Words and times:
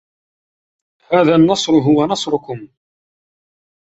هذا 1.13 1.35
النصر 1.35 1.71
هو 1.73 2.05
نصركم. 2.05 2.67